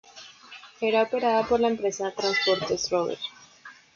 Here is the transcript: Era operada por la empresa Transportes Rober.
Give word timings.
Era 0.79 1.03
operada 1.03 1.43
por 1.47 1.59
la 1.59 1.67
empresa 1.67 2.09
Transportes 2.09 2.89
Rober. 2.89 3.19